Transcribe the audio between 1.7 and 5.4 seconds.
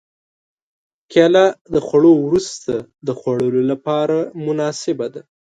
د خوړو وروسته د خوړلو لپاره مناسبه ده.